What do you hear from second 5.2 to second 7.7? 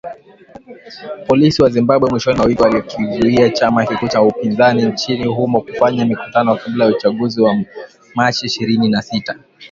humo kufanya mikutano kabla ya uchaguzi wa